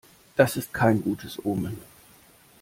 Das 0.35 0.57
ist 0.57 0.73
kein 0.73 1.03
gutes 1.03 1.37
Omen. 1.45 1.77